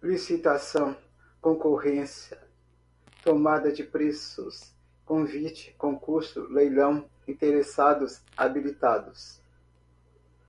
licitação, 0.00 0.96
concorrência, 1.40 2.40
tomada 3.24 3.72
de 3.72 3.82
preços, 3.82 4.72
convite, 5.04 5.74
concurso, 5.80 6.42
leilão, 6.44 7.10
interessados, 7.26 8.22
habilitados 8.36 9.40